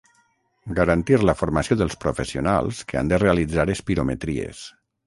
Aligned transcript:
Garantir 0.79 1.19
la 1.29 1.35
formació 1.43 1.77
dels 1.83 1.99
professionals 2.07 2.83
que 2.91 3.01
han 3.03 3.13
de 3.13 3.25
realitzar 3.27 3.71
espirometries. 3.79 4.69